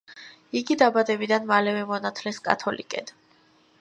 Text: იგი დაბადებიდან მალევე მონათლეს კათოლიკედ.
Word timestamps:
იგი 0.61 0.77
დაბადებიდან 0.83 1.45
მალევე 1.51 1.85
მონათლეს 1.91 2.41
კათოლიკედ. 2.49 3.13